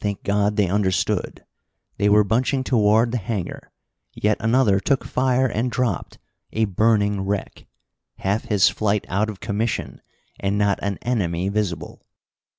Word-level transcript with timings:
Thank 0.00 0.22
God 0.22 0.56
they 0.56 0.66
understood! 0.66 1.44
They 1.98 2.08
were 2.08 2.24
bunching 2.24 2.64
toward 2.64 3.12
the 3.12 3.18
hangar. 3.18 3.70
Yet 4.14 4.38
another 4.40 4.80
took 4.80 5.04
fire 5.04 5.46
and 5.46 5.70
dropped, 5.70 6.16
a 6.54 6.64
burning 6.64 7.20
wreck. 7.26 7.66
Half 8.16 8.46
his 8.46 8.70
flight 8.70 9.04
out 9.10 9.28
of 9.28 9.40
commission, 9.40 10.00
and 10.40 10.56
not 10.56 10.78
an 10.80 10.96
enemy 11.02 11.50
visible! 11.50 12.00